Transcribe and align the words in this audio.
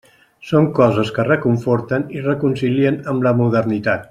Són 0.51 0.69
coses 0.79 1.11
que 1.17 1.27
reconforten 1.27 2.09
i 2.17 2.25
reconcilien 2.31 3.01
amb 3.13 3.29
la 3.29 3.37
modernitat. 3.45 3.99